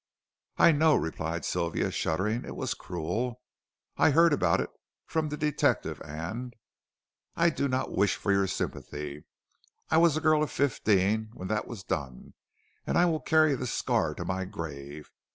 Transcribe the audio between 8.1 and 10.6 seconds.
for your sympathy. I was a girl of